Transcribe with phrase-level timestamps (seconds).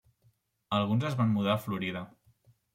[0.77, 2.05] Alguns es van mudar a Florida.